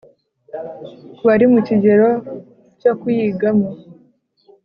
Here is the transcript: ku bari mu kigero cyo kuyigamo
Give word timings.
ku 1.15 1.21
bari 1.27 1.45
mu 1.53 1.59
kigero 1.67 2.09
cyo 2.79 2.91
kuyigamo 2.99 3.67